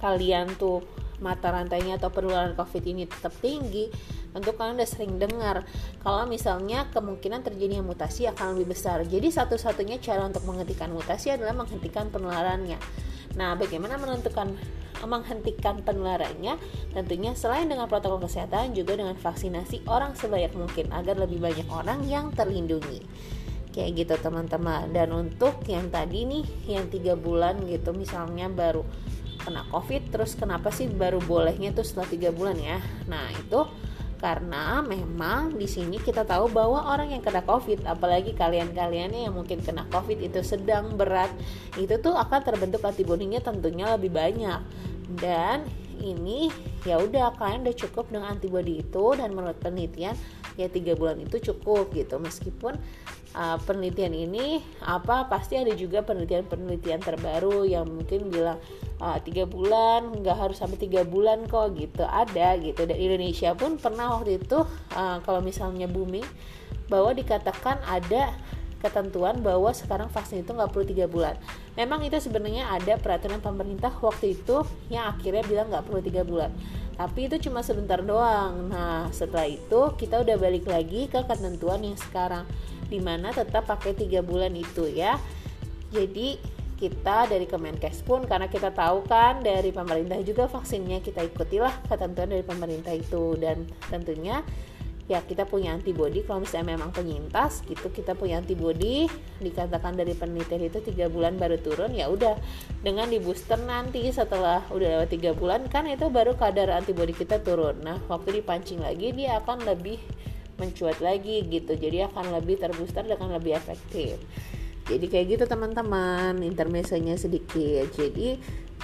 kalian 0.02 0.50
tuh 0.58 0.82
mata 1.18 1.50
rantainya 1.50 1.98
atau 1.98 2.10
penularan 2.10 2.54
COVID 2.54 2.84
ini 2.86 3.04
tetap 3.06 3.34
tinggi, 3.42 3.90
tentu 4.30 4.54
kalian 4.54 4.78
udah 4.78 4.88
sering 4.88 5.18
dengar 5.18 5.66
kalau 6.02 6.24
misalnya 6.30 6.86
kemungkinan 6.94 7.42
terjadinya 7.42 7.82
mutasi 7.82 8.30
akan 8.30 8.54
lebih 8.54 8.74
besar. 8.74 9.02
Jadi 9.06 9.28
satu-satunya 9.30 9.98
cara 9.98 10.26
untuk 10.26 10.46
menghentikan 10.46 10.90
mutasi 10.94 11.34
adalah 11.34 11.54
menghentikan 11.54 12.10
penularannya. 12.10 12.78
Nah, 13.36 13.54
bagaimana 13.54 14.00
menentukan 14.00 14.56
menghentikan 15.06 15.78
penularannya? 15.86 16.58
Tentunya 16.90 17.34
selain 17.38 17.70
dengan 17.70 17.86
protokol 17.86 18.26
kesehatan 18.26 18.74
juga 18.74 18.98
dengan 18.98 19.14
vaksinasi 19.14 19.86
orang 19.86 20.18
sebanyak 20.18 20.54
mungkin 20.58 20.90
agar 20.90 21.18
lebih 21.18 21.38
banyak 21.38 21.68
orang 21.70 22.02
yang 22.06 22.34
terlindungi 22.34 23.02
kayak 23.78 23.94
gitu 23.94 24.14
teman-teman 24.18 24.90
dan 24.90 25.14
untuk 25.14 25.62
yang 25.70 25.86
tadi 25.86 26.26
nih 26.26 26.44
yang 26.66 26.90
tiga 26.90 27.14
bulan 27.14 27.62
gitu 27.62 27.94
misalnya 27.94 28.50
baru 28.50 28.82
kena 29.48 29.64
covid 29.72 30.12
terus 30.12 30.36
kenapa 30.36 30.68
sih 30.68 30.92
baru 30.92 31.24
bolehnya 31.24 31.72
tuh 31.72 31.80
setelah 31.80 32.12
tiga 32.12 32.28
bulan 32.28 32.60
ya? 32.60 32.76
Nah 33.08 33.32
itu 33.32 33.64
karena 34.20 34.82
memang 34.84 35.56
di 35.56 35.64
sini 35.64 35.96
kita 35.96 36.28
tahu 36.28 36.52
bahwa 36.52 36.92
orang 36.92 37.16
yang 37.16 37.24
kena 37.24 37.40
covid 37.48 37.80
apalagi 37.88 38.36
kalian-kaliannya 38.36 39.24
yang 39.24 39.32
mungkin 39.32 39.64
kena 39.64 39.88
covid 39.88 40.20
itu 40.20 40.44
sedang 40.44 41.00
berat 41.00 41.32
itu 41.80 41.96
tuh 41.96 42.12
akan 42.12 42.40
terbentuk 42.44 42.84
antibodinya 42.84 43.40
tentunya 43.40 43.88
lebih 43.96 44.12
banyak. 44.12 44.60
Dan 45.08 45.64
ini 45.98 46.52
ya 46.84 47.00
udah 47.00 47.34
kalian 47.40 47.64
udah 47.64 47.76
cukup 47.88 48.12
dengan 48.12 48.36
antibodi 48.36 48.84
itu 48.84 49.16
dan 49.16 49.32
menurut 49.34 49.56
penelitian 49.58 50.14
ya 50.60 50.68
tiga 50.68 50.92
bulan 50.92 51.24
itu 51.24 51.40
cukup 51.40 51.94
gitu. 51.96 52.20
Meskipun 52.20 52.76
uh, 53.34 53.58
penelitian 53.64 54.14
ini 54.14 54.62
apa 54.84 55.28
pasti 55.28 55.58
ada 55.58 55.74
juga 55.74 56.04
penelitian-penelitian 56.04 57.00
terbaru 57.02 57.66
yang 57.68 57.88
mungkin 57.88 58.32
bilang 58.32 58.60
uh, 59.02 59.18
tiga 59.20 59.44
bulan 59.44 60.12
nggak 60.22 60.36
harus 60.36 60.60
sampai 60.60 60.78
tiga 60.80 61.04
bulan 61.04 61.44
kok 61.50 61.76
gitu 61.76 62.04
ada 62.06 62.56
gitu 62.60 62.86
dan 62.86 62.96
Indonesia 62.96 63.52
pun 63.52 63.76
pernah 63.76 64.16
waktu 64.16 64.40
itu 64.40 64.64
uh, 64.94 65.18
kalau 65.24 65.40
misalnya 65.42 65.90
booming 65.90 66.24
bahwa 66.88 67.12
dikatakan 67.12 67.80
ada 67.84 68.32
ketentuan 68.78 69.42
bahwa 69.42 69.74
sekarang 69.74 70.06
vaksin 70.06 70.46
itu 70.46 70.54
nggak 70.54 70.70
perlu 70.70 70.86
tiga 70.86 71.10
bulan. 71.10 71.34
Memang 71.74 72.02
itu 72.06 72.18
sebenarnya 72.22 72.70
ada 72.70 72.94
peraturan 72.98 73.42
pemerintah 73.42 73.90
waktu 73.98 74.38
itu 74.38 74.62
yang 74.90 75.10
akhirnya 75.10 75.42
bilang 75.46 75.66
nggak 75.70 75.84
perlu 75.86 76.00
tiga 76.02 76.22
bulan. 76.22 76.54
Tapi 76.98 77.30
itu 77.30 77.50
cuma 77.50 77.62
sebentar 77.62 78.02
doang. 78.02 78.70
Nah 78.70 79.10
setelah 79.10 79.46
itu 79.50 79.94
kita 79.98 80.22
udah 80.22 80.36
balik 80.38 80.66
lagi 80.66 81.10
ke 81.10 81.18
ketentuan 81.26 81.82
yang 81.82 81.98
sekarang, 81.98 82.46
di 82.88 82.98
mana 82.98 83.30
tetap 83.30 83.68
pakai 83.68 83.94
tiga 83.94 84.24
bulan 84.24 84.52
itu 84.56 84.88
ya. 84.88 85.20
Jadi 85.92 86.58
kita 86.78 87.26
dari 87.26 87.44
Kemenkes 87.44 88.06
pun 88.06 88.22
karena 88.24 88.46
kita 88.46 88.70
tahu 88.70 89.02
kan 89.04 89.42
dari 89.42 89.74
pemerintah 89.74 90.14
juga 90.22 90.46
vaksinnya 90.46 91.02
kita 91.02 91.26
ikutilah 91.26 91.74
ketentuan 91.90 92.30
dari 92.30 92.44
pemerintah 92.46 92.94
itu. 92.94 93.34
Dan 93.34 93.66
tentunya 93.90 94.40
ya 95.08 95.24
kita 95.24 95.48
punya 95.48 95.72
antibody 95.72 96.20
kalau 96.20 96.44
misalnya 96.44 96.76
memang 96.76 96.92
penyintas 96.92 97.64
gitu 97.64 97.88
kita 97.88 98.12
punya 98.12 98.44
antibody 98.44 99.08
dikatakan 99.40 99.96
dari 99.96 100.12
penelitian 100.12 100.68
itu 100.68 100.84
tiga 100.84 101.08
bulan 101.08 101.40
baru 101.40 101.56
turun 101.58 101.96
ya 101.96 102.12
udah. 102.12 102.36
Dengan 102.84 103.10
di 103.10 103.18
booster 103.18 103.58
nanti 103.58 104.04
setelah 104.12 104.62
udah 104.70 105.02
lewat 105.02 105.10
tiga 105.10 105.34
bulan 105.34 105.66
kan 105.66 105.88
itu 105.90 106.06
baru 106.12 106.38
kadar 106.38 106.70
antibody 106.70 107.16
kita 107.16 107.42
turun. 107.42 107.80
Nah 107.82 107.98
waktu 108.06 108.38
dipancing 108.38 108.84
lagi 108.84 109.10
dia 109.16 109.42
akan 109.42 109.66
lebih 109.66 109.98
mencuat 110.58 110.98
lagi 110.98 111.46
gitu. 111.46 111.78
Jadi 111.78 112.04
akan 112.10 112.34
lebih 112.34 112.58
terbooster 112.58 113.06
dengan 113.06 113.38
lebih 113.38 113.54
efektif. 113.54 114.18
Jadi 114.90 115.06
kayak 115.06 115.26
gitu 115.38 115.44
teman-teman. 115.46 116.42
Intermezzonya 116.42 117.14
sedikit. 117.14 117.88
Jadi 117.94 118.36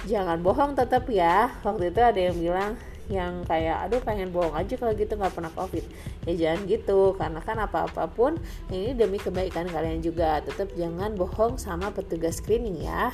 jangan 0.07 0.39
bohong 0.39 0.73
tetap 0.73 1.05
ya. 1.11 1.51
Waktu 1.61 1.91
itu 1.91 2.01
ada 2.01 2.19
yang 2.19 2.37
bilang 2.39 2.71
yang 3.05 3.45
kayak 3.45 3.85
aduh 3.85 4.01
pengen 4.01 4.33
bohong 4.33 4.57
aja 4.57 4.81
kalau 4.81 4.97
gitu 4.97 5.13
nggak 5.13 5.35
pernah 5.35 5.53
covid. 5.53 5.85
Ya 6.25 6.33
jangan 6.33 6.59
gitu. 6.65 7.13
Karena 7.19 7.39
kan 7.43 7.57
apa 7.61 7.85
apa 7.91 8.09
pun 8.09 8.39
ini 8.71 8.95
demi 8.95 9.19
kebaikan 9.19 9.67
kalian 9.69 9.99
juga. 9.99 10.41
Tetap 10.41 10.73
jangan 10.73 11.13
bohong 11.13 11.59
sama 11.59 11.91
petugas 11.91 12.39
screening 12.39 12.85
ya. 12.87 13.11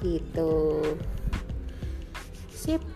Gitu. 0.00 0.80
Sip 2.52 2.93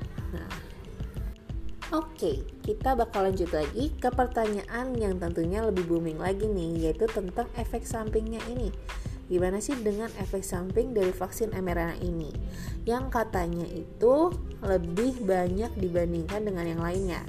Oke, 1.89 2.45
kita 2.69 2.93
bakal 2.93 3.33
lanjut 3.33 3.49
lagi 3.49 3.89
ke 3.97 4.13
pertanyaan 4.13 4.93
yang 5.01 5.17
tentunya 5.17 5.65
lebih 5.65 5.89
booming 5.89 6.21
lagi 6.21 6.45
nih, 6.45 6.85
yaitu 6.85 7.09
tentang 7.09 7.49
efek 7.57 7.89
sampingnya 7.89 8.45
ini. 8.53 8.69
Gimana 9.33 9.57
sih 9.57 9.73
dengan 9.73 10.13
efek 10.21 10.45
samping 10.45 10.93
dari 10.93 11.09
vaksin 11.17 11.57
mRNA 11.57 11.97
ini? 12.05 12.29
Yang 12.85 13.09
katanya 13.09 13.65
itu 13.73 14.37
lebih 14.61 15.17
banyak 15.25 15.73
dibandingkan 15.81 16.45
dengan 16.45 16.69
yang 16.69 16.85
lainnya. 16.85 17.25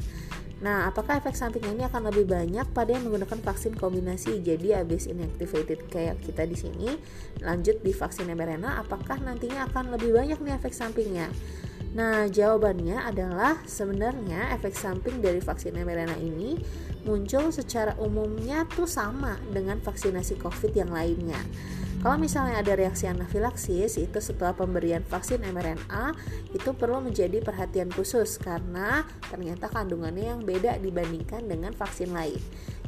Nah, 0.59 0.91
apakah 0.91 1.23
efek 1.23 1.39
sampingnya 1.39 1.71
ini 1.71 1.83
akan 1.87 2.11
lebih 2.11 2.27
banyak 2.27 2.67
pada 2.75 2.91
yang 2.91 3.07
menggunakan 3.07 3.39
vaksin 3.39 3.79
kombinasi? 3.79 4.43
Jadi 4.43 4.75
habis 4.75 5.07
inactivated 5.07 5.87
kayak 5.87 6.19
kita 6.19 6.43
di 6.43 6.59
sini, 6.59 6.99
lanjut 7.39 7.79
di 7.79 7.95
vaksin 7.95 8.27
mRNA, 8.27 8.83
apakah 8.83 9.23
nantinya 9.23 9.71
akan 9.71 9.95
lebih 9.95 10.11
banyak 10.19 10.35
nih 10.43 10.59
efek 10.59 10.75
sampingnya? 10.75 11.31
Nah, 11.89 12.29
jawabannya 12.29 13.01
adalah 13.01 13.65
sebenarnya 13.65 14.53
efek 14.53 14.77
samping 14.77 15.25
dari 15.25 15.41
vaksin 15.41 15.73
mRNA 15.73 16.21
ini 16.21 16.53
muncul 17.01 17.49
secara 17.49 17.97
umumnya 17.97 18.69
tuh 18.69 18.85
sama 18.85 19.41
dengan 19.49 19.81
vaksinasi 19.81 20.37
COVID 20.37 20.71
yang 20.77 20.93
lainnya. 20.93 21.41
Kalau 21.99 22.15
misalnya 22.15 22.63
ada 22.63 22.79
reaksi 22.79 23.11
anafilaksis 23.11 23.99
itu 23.99 24.23
setelah 24.23 24.55
pemberian 24.55 25.03
vaksin 25.03 25.43
mRNA 25.43 26.15
itu 26.55 26.71
perlu 26.71 27.03
menjadi 27.03 27.43
perhatian 27.43 27.91
khusus 27.91 28.39
karena 28.39 29.03
ternyata 29.27 29.67
kandungannya 29.67 30.31
yang 30.31 30.41
beda 30.45 30.79
dibandingkan 30.79 31.43
dengan 31.43 31.75
vaksin 31.75 32.15
lain. 32.15 32.39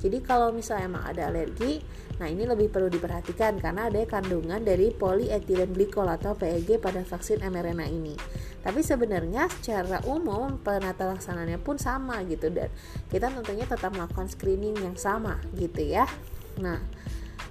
Jadi 0.01 0.17
kalau 0.25 0.49
misalnya 0.49 0.97
emang 0.97 1.05
ada 1.05 1.29
alergi, 1.29 1.77
nah 2.17 2.25
ini 2.25 2.49
lebih 2.49 2.73
perlu 2.73 2.89
diperhatikan 2.89 3.61
karena 3.61 3.85
ada 3.85 4.01
kandungan 4.09 4.65
dari 4.65 4.89
polyethylene 4.89 5.69
glycol 5.69 6.09
atau 6.09 6.33
PEG 6.33 6.81
pada 6.81 7.05
vaksin 7.05 7.45
mRNA 7.45 7.85
ini. 7.85 8.17
Tapi 8.65 8.81
sebenarnya 8.81 9.45
secara 9.49 10.01
umum 10.09 10.57
penata 10.57 11.05
laksananya 11.05 11.61
pun 11.61 11.77
sama 11.77 12.25
gitu 12.25 12.49
dan 12.49 12.73
kita 13.13 13.29
tentunya 13.29 13.69
tetap 13.69 13.93
melakukan 13.93 14.25
screening 14.25 14.73
yang 14.81 14.97
sama 14.97 15.37
gitu 15.53 15.85
ya. 15.85 16.09
Nah, 16.57 16.81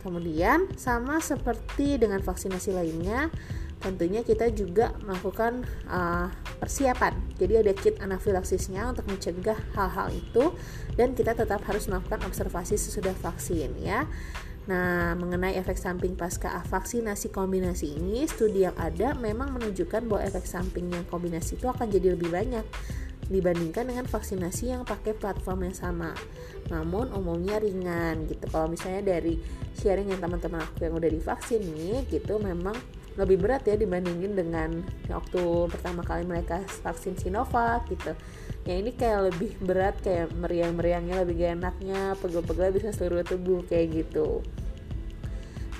Kemudian 0.00 0.72
sama 0.80 1.20
seperti 1.20 2.00
dengan 2.00 2.24
vaksinasi 2.24 2.72
lainnya, 2.72 3.28
tentunya 3.80 4.20
kita 4.20 4.52
juga 4.52 4.92
melakukan 5.02 5.64
uh, 5.88 6.28
persiapan. 6.60 7.16
Jadi 7.40 7.54
ada 7.64 7.72
kit 7.72 7.96
anafilaksisnya 7.98 8.92
untuk 8.92 9.08
mencegah 9.08 9.56
hal-hal 9.72 10.12
itu 10.12 10.52
dan 11.00 11.16
kita 11.16 11.32
tetap 11.32 11.64
harus 11.64 11.88
melakukan 11.88 12.20
observasi 12.28 12.76
sesudah 12.76 13.16
vaksin 13.16 13.72
ya. 13.80 14.04
Nah, 14.68 15.16
mengenai 15.16 15.56
efek 15.56 15.80
samping 15.80 16.14
pasca 16.14 16.52
vaksinasi 16.62 17.32
kombinasi 17.32 17.96
ini, 17.96 18.28
studi 18.28 18.68
yang 18.68 18.76
ada 18.76 19.16
memang 19.16 19.56
menunjukkan 19.56 20.04
bahwa 20.06 20.22
efek 20.22 20.44
samping 20.44 20.92
yang 20.92 21.02
kombinasi 21.08 21.56
itu 21.56 21.66
akan 21.66 21.88
jadi 21.88 22.14
lebih 22.14 22.28
banyak 22.28 22.62
dibandingkan 23.30 23.86
dengan 23.86 24.04
vaksinasi 24.10 24.74
yang 24.74 24.82
pakai 24.84 25.16
platform 25.16 25.70
yang 25.70 25.76
sama. 25.78 26.12
Namun 26.68 27.14
umumnya 27.14 27.62
ringan 27.62 28.26
gitu. 28.26 28.44
Kalau 28.50 28.68
misalnya 28.68 29.16
dari 29.16 29.38
sharing 29.78 30.12
yang 30.12 30.20
teman-teman 30.20 30.60
aku 30.60 30.86
yang 30.86 30.94
udah 30.98 31.08
divaksin 31.08 31.62
nih 31.62 32.04
gitu 32.10 32.36
memang 32.42 32.74
lebih 33.18 33.42
berat 33.42 33.66
ya 33.66 33.74
dibandingin 33.74 34.38
dengan 34.38 34.86
waktu 35.10 35.66
pertama 35.66 36.06
kali 36.06 36.22
mereka 36.22 36.62
vaksin 36.86 37.18
Sinovac 37.18 37.90
gitu. 37.90 38.14
Ya 38.68 38.76
ini 38.76 38.92
kayak 38.94 39.34
lebih 39.34 39.56
berat 39.64 39.96
kayak 40.04 40.30
meriang-meriangnya 40.36 41.24
lebih 41.24 41.42
gak 41.42 41.52
enaknya, 41.58 42.14
pegel-pegel 42.20 42.70
bisa 42.76 42.90
seluruh 42.92 43.24
tubuh 43.26 43.64
kayak 43.66 44.04
gitu. 44.04 44.44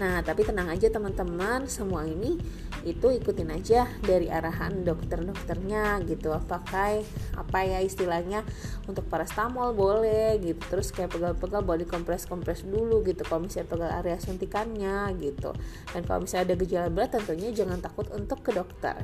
Nah, 0.01 0.25
tapi 0.25 0.49
tenang 0.49 0.73
aja 0.73 0.89
teman-teman, 0.89 1.69
semua 1.69 2.09
ini 2.09 2.41
itu 2.85 3.13
ikutin 3.13 3.53
aja 3.53 3.85
dari 4.01 4.33
arahan 4.33 4.83
dokter-dokternya 4.85 6.01
gitu. 6.09 6.33
Pakai 6.49 7.05
apa 7.37 7.59
ya 7.65 7.79
istilahnya 7.85 8.41
untuk 8.89 9.05
parastamol 9.07 9.77
boleh 9.77 10.41
gitu. 10.41 10.61
Terus 10.71 10.91
kayak 10.95 11.13
pegal-pegal 11.13 11.61
boleh 11.61 11.85
kompres-kompres 11.85 12.65
dulu 12.65 13.05
gitu. 13.05 13.21
Kalau 13.27 13.45
misalnya 13.45 13.69
pegal 13.69 13.91
area 13.93 14.17
suntikannya 14.17 15.13
gitu. 15.21 15.53
Dan 15.93 16.03
kalau 16.09 16.25
misalnya 16.25 16.53
ada 16.53 16.57
gejala 16.57 16.89
berat 16.89 17.11
tentunya 17.13 17.53
jangan 17.53 17.79
takut 17.83 18.09
untuk 18.15 18.41
ke 18.41 18.55
dokter 18.57 18.97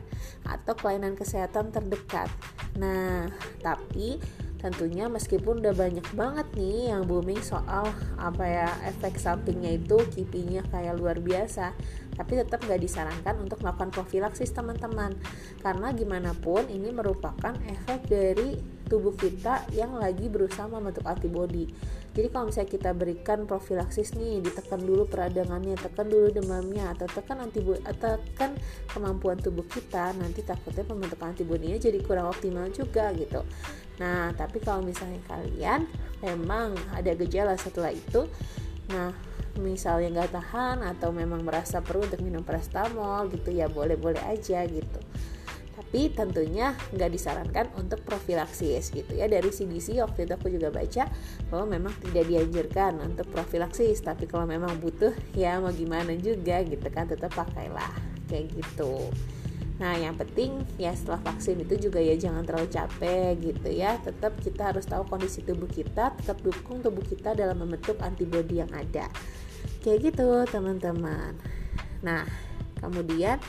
atau 0.48 0.72
kelainan 0.72 1.18
kesehatan 1.18 1.74
terdekat. 1.74 2.32
Nah 2.80 3.28
tapi 3.60 4.16
tentunya 4.56 5.06
meskipun 5.06 5.60
udah 5.60 5.76
banyak 5.76 6.06
banget 6.16 6.48
nih 6.56 6.92
yang 6.92 7.04
booming 7.04 7.40
soal 7.44 7.88
apa 8.16 8.44
ya 8.44 8.68
efek 8.88 9.20
sampingnya 9.20 9.76
itu 9.76 10.00
kipinya 10.12 10.64
kayak 10.72 10.96
luar 10.96 11.20
biasa. 11.20 11.76
Tapi 12.16 12.32
tetap 12.40 12.64
nggak 12.64 12.80
disarankan 12.80 13.36
untuk 13.44 13.60
melakukan 13.60 13.92
profilaksis 13.92 14.52
teman-teman. 14.56 15.12
Karena 15.60 15.92
gimana 15.92 16.32
pun 16.32 16.64
ini 16.68 16.88
merupakan 16.92 17.52
efek 17.68 18.08
dari 18.08 18.75
tubuh 18.86 19.14
kita 19.18 19.66
yang 19.74 19.98
lagi 19.98 20.30
berusaha 20.30 20.70
membentuk 20.70 21.04
antibodi 21.04 21.68
jadi 22.16 22.32
kalau 22.32 22.48
misalnya 22.48 22.70
kita 22.72 22.90
berikan 22.96 23.44
profilaksis 23.44 24.16
nih 24.16 24.40
ditekan 24.40 24.80
dulu 24.80 25.04
peradangannya 25.04 25.76
tekan 25.76 26.08
dulu 26.08 26.32
demamnya 26.32 26.96
atau 26.96 27.04
tekan 27.12 27.44
antibodi 27.44 27.84
tekan 27.84 28.56
kemampuan 28.88 29.36
tubuh 29.36 29.68
kita 29.68 30.16
nanti 30.16 30.40
takutnya 30.40 30.88
pembentukan 30.88 31.36
antibodinya 31.36 31.76
jadi 31.76 32.00
kurang 32.00 32.32
optimal 32.32 32.72
juga 32.72 33.12
gitu. 33.12 33.44
Nah 34.00 34.32
tapi 34.32 34.64
kalau 34.64 34.80
misalnya 34.80 35.20
kalian 35.28 35.84
memang 36.24 36.72
ada 36.96 37.12
gejala 37.12 37.52
setelah 37.60 37.92
itu 37.92 38.24
nah 38.88 39.12
misalnya 39.60 40.20
nggak 40.20 40.32
tahan 40.36 40.84
atau 40.84 41.10
memang 41.12 41.44
merasa 41.44 41.80
perlu 41.80 42.04
untuk 42.04 42.20
minum 42.24 42.44
paracetamol 42.44 43.28
gitu 43.32 43.52
ya 43.52 43.68
boleh-boleh 43.72 44.20
aja 44.24 44.64
gitu 44.68 45.00
tapi 45.86 46.10
tentunya 46.12 46.74
nggak 46.92 47.08
disarankan 47.14 47.72
untuk 47.78 48.02
profilaksis 48.04 48.92
gitu 48.92 49.16
ya. 49.16 49.30
Dari 49.30 49.48
CDC 49.48 49.96
waktu 50.02 50.26
itu 50.28 50.32
aku 50.36 50.52
juga 50.52 50.68
baca 50.68 51.08
bahwa 51.48 51.78
memang 51.78 51.94
tidak 52.04 52.28
dianjurkan 52.28 53.00
untuk 53.00 53.30
profilaksis. 53.32 54.04
Tapi 54.04 54.28
kalau 54.28 54.44
memang 54.50 54.76
butuh 54.82 55.14
ya 55.32 55.62
mau 55.62 55.72
gimana 55.72 56.12
juga 56.18 56.60
gitu 56.66 56.84
kan 56.90 57.08
tetap 57.08 57.32
pakailah. 57.32 57.96
Kayak 58.28 58.58
gitu. 58.58 59.08
Nah, 59.80 59.96
yang 59.96 60.18
penting 60.20 60.68
ya 60.76 60.92
setelah 60.92 61.22
vaksin 61.22 61.64
itu 61.64 61.88
juga 61.88 62.02
ya 62.02 62.12
jangan 62.18 62.42
terlalu 62.42 62.68
capek 62.68 63.32
gitu 63.40 63.68
ya. 63.70 63.96
Tetap 64.02 64.36
kita 64.42 64.76
harus 64.76 64.84
tahu 64.84 65.06
kondisi 65.08 65.46
tubuh 65.46 65.70
kita, 65.70 66.12
tetap 66.12 66.42
dukung 66.44 66.84
tubuh 66.84 67.08
kita 67.08 67.32
dalam 67.32 67.56
membentuk 67.56 67.96
antibodi 68.04 68.58
yang 68.60 68.72
ada. 68.76 69.08
Kayak 69.80 70.12
gitu 70.12 70.44
teman-teman. 70.50 71.38
Nah 72.04 72.26
kemudian 72.84 73.40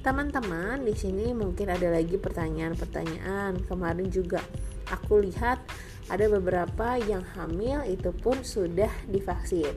teman-teman 0.00 0.86
di 0.86 0.94
sini 0.94 1.34
mungkin 1.34 1.68
ada 1.68 1.90
lagi 1.90 2.16
pertanyaan-pertanyaan 2.16 3.66
kemarin 3.66 4.08
juga 4.08 4.40
aku 4.88 5.20
lihat 5.26 5.58
ada 6.08 6.24
beberapa 6.32 6.96
yang 6.96 7.20
hamil 7.36 7.84
itu 7.84 8.10
pun 8.16 8.40
sudah 8.40 8.88
divaksin. 9.04 9.76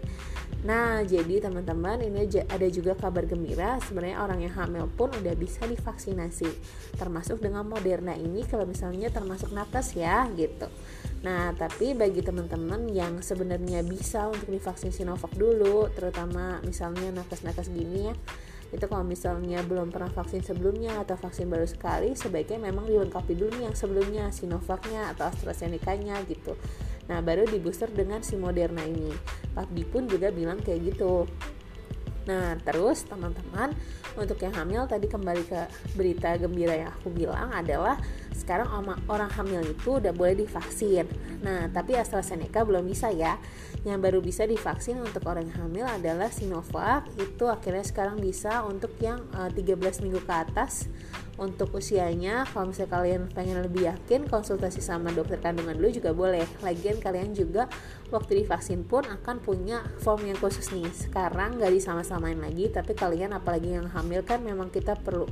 Nah, 0.62 1.02
jadi 1.02 1.42
teman-teman 1.42 2.06
ini 2.06 2.30
ada 2.46 2.68
juga 2.70 2.94
kabar 2.94 3.26
gembira 3.26 3.82
sebenarnya 3.82 4.22
orang 4.22 4.46
yang 4.46 4.54
hamil 4.54 4.86
pun 4.94 5.10
udah 5.10 5.34
bisa 5.34 5.66
divaksinasi. 5.66 6.48
Termasuk 6.96 7.42
dengan 7.42 7.66
Moderna 7.66 8.14
ini 8.14 8.46
kalau 8.46 8.70
misalnya 8.70 9.10
termasuk 9.10 9.50
nakes 9.52 9.98
ya 9.98 10.30
gitu. 10.38 10.70
Nah, 11.26 11.54
tapi 11.58 11.98
bagi 11.98 12.22
teman-teman 12.22 12.94
yang 12.94 13.26
sebenarnya 13.26 13.82
bisa 13.82 14.30
untuk 14.30 14.54
divaksin 14.54 14.94
Sinovac 14.94 15.34
dulu, 15.34 15.90
terutama 15.98 16.62
misalnya 16.62 17.10
nakes-nakes 17.10 17.74
gini 17.74 18.14
ya, 18.14 18.16
itu 18.72 18.86
kalau 18.88 19.04
misalnya 19.04 19.60
belum 19.68 19.92
pernah 19.92 20.08
vaksin 20.08 20.40
sebelumnya 20.48 21.04
atau 21.04 21.20
vaksin 21.20 21.52
baru 21.52 21.68
sekali 21.68 22.16
sebaiknya 22.16 22.72
memang 22.72 22.88
dilengkapi 22.88 23.36
dulu 23.36 23.60
yang 23.60 23.76
sebelumnya 23.76 24.32
Sinovacnya 24.32 25.12
atau 25.12 25.28
AstraZeneca-nya 25.28 26.24
gitu. 26.32 26.56
Nah 27.12 27.20
baru 27.20 27.44
di 27.44 27.60
booster 27.60 27.92
dengan 27.92 28.24
si 28.24 28.40
Moderna 28.40 28.88
ini. 28.88 29.12
Pak 29.52 29.76
Di 29.76 29.84
pun 29.84 30.08
juga 30.08 30.32
bilang 30.32 30.64
kayak 30.64 30.96
gitu 30.96 31.28
Nah, 32.30 32.54
terus 32.62 33.02
teman-teman, 33.10 33.74
untuk 34.14 34.38
yang 34.44 34.54
hamil 34.54 34.86
tadi 34.86 35.10
kembali 35.10 35.44
ke 35.48 35.62
berita 35.98 36.38
gembira 36.38 36.76
yang 36.78 36.92
aku 36.94 37.10
bilang 37.10 37.50
adalah 37.50 37.98
sekarang 38.36 38.70
orang 39.10 39.32
hamil 39.32 39.64
itu 39.66 39.98
udah 39.98 40.14
boleh 40.14 40.38
divaksin. 40.46 41.10
Nah, 41.42 41.72
tapi 41.74 41.98
AstraZeneca 41.98 42.62
belum 42.62 42.86
bisa 42.86 43.10
ya. 43.10 43.42
Yang 43.82 44.00
baru 44.02 44.20
bisa 44.22 44.46
divaksin 44.46 45.02
untuk 45.02 45.26
orang 45.26 45.50
hamil 45.58 45.90
adalah 45.90 46.30
Sinovac. 46.30 47.10
Itu 47.18 47.50
akhirnya 47.50 47.82
sekarang 47.82 48.22
bisa 48.22 48.62
untuk 48.68 48.94
yang 49.02 49.26
uh, 49.34 49.50
eh, 49.50 49.78
13 49.78 50.06
minggu 50.06 50.22
ke 50.22 50.34
atas 50.34 50.86
untuk 51.42 51.74
usianya 51.74 52.46
kalau 52.54 52.70
misalnya 52.70 52.94
kalian 52.94 53.22
pengen 53.34 53.66
lebih 53.66 53.90
yakin 53.90 54.30
konsultasi 54.30 54.78
sama 54.78 55.10
dokter 55.10 55.42
kandungan 55.42 55.74
dulu 55.74 55.90
juga 55.90 56.14
boleh. 56.14 56.46
Lagian 56.62 57.02
kalian 57.02 57.34
juga 57.34 57.66
waktu 58.14 58.46
divaksin 58.46 58.86
pun 58.86 59.02
akan 59.02 59.42
punya 59.42 59.82
form 60.06 60.30
yang 60.30 60.38
khusus 60.38 60.70
nih. 60.70 60.86
Sekarang 60.94 61.58
nggak 61.58 61.74
disama-samain 61.74 62.38
lagi 62.38 62.70
tapi 62.70 62.94
kalian 62.94 63.34
apalagi 63.34 63.74
yang 63.74 63.90
hamil 63.90 64.22
kan 64.22 64.46
memang 64.46 64.70
kita 64.70 64.94
perlu 64.94 65.26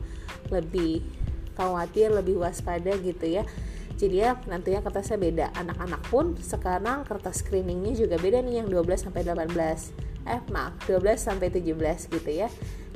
lebih 0.50 1.06
khawatir 1.54 2.10
lebih 2.10 2.42
waspada 2.42 2.98
gitu 2.98 3.30
ya. 3.30 3.46
Jadi 3.94 4.16
ya 4.26 4.34
nantinya 4.50 4.82
kertasnya 4.82 5.22
beda. 5.22 5.46
Anak-anak 5.54 6.02
pun 6.10 6.34
sekarang 6.42 7.06
kertas 7.06 7.46
screeningnya 7.46 7.94
juga 7.94 8.18
beda 8.18 8.42
nih 8.42 8.66
yang 8.66 8.68
12 8.74 9.06
sampai 9.06 9.22
18 9.22 10.10
eh 10.30 10.42
maaf 10.52 10.74
12 10.90 11.22
sampai 11.22 11.54
17 11.54 12.10
gitu 12.10 12.32
ya. 12.34 12.50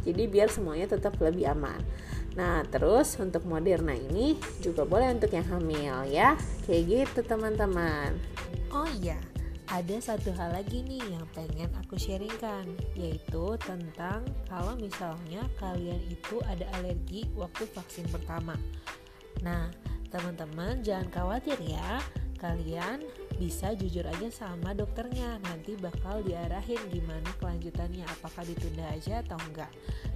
Jadi 0.03 0.27
biar 0.27 0.49
semuanya 0.49 0.89
tetap 0.89 1.15
lebih 1.21 1.47
aman 1.47 1.79
Nah, 2.33 2.65
terus 2.65 3.13
untuk 3.21 3.45
Moderna 3.45 3.93
ini 3.93 4.37
juga 4.61 4.83
boleh 4.85 5.13
untuk 5.13 5.29
yang 5.29 5.45
hamil 5.49 6.09
ya. 6.09 6.33
Kayak 6.65 6.83
gitu 6.89 7.19
teman-teman. 7.29 8.17
Oh 8.73 8.89
iya, 8.89 9.21
ada 9.69 9.95
satu 10.01 10.33
hal 10.33 10.53
lagi 10.53 10.81
nih 10.85 11.01
yang 11.13 11.25
pengen 11.33 11.69
aku 11.77 11.97
sharingkan 11.97 12.65
yaitu 12.97 13.57
tentang 13.61 14.25
kalau 14.49 14.73
misalnya 14.77 15.45
kalian 15.61 16.01
itu 16.09 16.41
ada 16.49 16.65
alergi 16.81 17.29
waktu 17.37 17.69
vaksin 17.69 18.09
pertama. 18.09 18.57
Nah, 19.45 19.69
teman-teman 20.09 20.81
jangan 20.85 21.09
khawatir 21.09 21.57
ya. 21.61 22.01
Kalian 22.41 23.01
bisa 23.37 23.73
jujur 23.73 24.05
aja 24.05 24.29
sama 24.29 24.73
dokternya. 24.73 25.41
Nanti 25.43 25.77
bakal 25.77 26.21
diarahin 26.23 26.79
gimana 26.89 27.29
kelanjutannya. 27.41 28.05
Apakah 28.07 28.43
ditunda 28.45 28.85
aja 28.89 29.21
atau 29.21 29.37
enggak. 29.49 29.71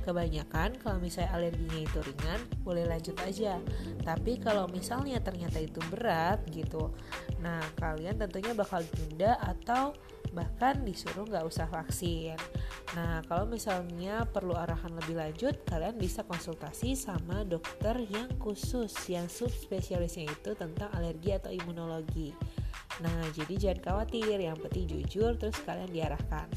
Kebanyakan 0.06 0.80
kalau 0.80 0.98
misalnya 1.04 1.36
alerginya 1.36 1.82
itu 1.84 2.00
ringan 2.02 2.40
boleh 2.64 2.88
lanjut 2.88 3.18
aja. 3.24 3.60
Tapi 4.02 4.40
kalau 4.40 4.70
misalnya 4.72 5.20
ternyata 5.20 5.60
itu 5.60 5.82
berat 5.92 6.42
gitu. 6.52 6.94
Nah 7.44 7.62
kalian 7.78 8.18
tentunya 8.18 8.56
bakal 8.56 8.82
ditunda 8.82 9.36
atau 9.42 9.92
bahkan 10.38 10.86
disuruh 10.86 11.26
nggak 11.26 11.50
usah 11.50 11.66
vaksin. 11.66 12.38
Nah, 12.96 13.20
kalau 13.28 13.50
misalnya 13.50 14.24
perlu 14.30 14.56
arahan 14.56 14.96
lebih 15.04 15.18
lanjut, 15.20 15.56
kalian 15.68 15.98
bisa 16.00 16.24
konsultasi 16.24 16.94
sama 16.94 17.44
dokter 17.44 17.98
yang 18.08 18.32
khusus, 18.40 18.94
yang 19.10 19.28
subspesialisnya 19.28 20.30
itu 20.30 20.54
tentang 20.54 20.88
alergi 20.96 21.36
atau 21.36 21.52
imunologi. 21.52 22.32
Nah, 22.98 23.30
jadi 23.34 23.54
jangan 23.58 23.80
khawatir, 23.84 24.38
yang 24.42 24.58
penting 24.58 24.90
jujur 24.90 25.38
terus 25.38 25.58
kalian 25.62 25.90
diarahkan. 25.94 26.50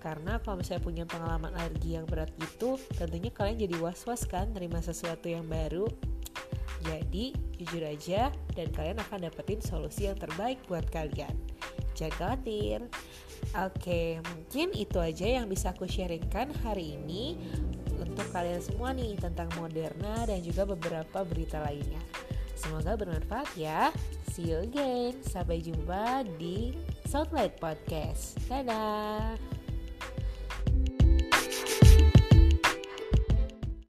Karena 0.00 0.40
kalau 0.40 0.62
misalnya 0.64 0.82
punya 0.82 1.04
pengalaman 1.04 1.52
alergi 1.52 1.98
yang 1.98 2.08
berat 2.08 2.32
gitu, 2.40 2.80
tentunya 2.96 3.28
kalian 3.28 3.58
jadi 3.60 3.76
was-was 3.82 4.24
kan 4.24 4.48
terima 4.56 4.80
sesuatu 4.80 5.28
yang 5.28 5.44
baru. 5.44 5.84
Jadi, 6.80 7.36
jujur 7.60 7.84
aja 7.84 8.32
dan 8.56 8.72
kalian 8.72 8.96
akan 9.04 9.28
dapetin 9.28 9.60
solusi 9.60 10.08
yang 10.08 10.16
terbaik 10.16 10.62
buat 10.64 10.88
kalian. 10.88 11.36
Jangan 11.92 12.16
khawatir. 12.16 12.88
Oke, 13.52 14.24
mungkin 14.24 14.72
itu 14.72 14.96
aja 14.96 15.26
yang 15.26 15.50
bisa 15.50 15.76
aku 15.76 15.84
sharingkan 15.84 16.48
hari 16.64 16.96
ini 16.96 17.36
untuk 18.00 18.24
kalian 18.32 18.64
semua 18.64 18.96
nih 18.96 19.20
tentang 19.20 19.52
Moderna 19.60 20.24
dan 20.24 20.40
juga 20.40 20.64
beberapa 20.64 21.20
berita 21.28 21.60
lainnya. 21.60 22.00
Semoga 22.56 22.96
bermanfaat 22.96 23.52
ya. 23.56 23.92
See 24.30 24.54
you 24.54 24.62
again. 24.62 25.18
Sampai 25.26 25.58
jumpa 25.58 26.22
di 26.38 26.70
Southlight 27.10 27.58
Podcast. 27.58 28.38
Dadah. 28.46 29.59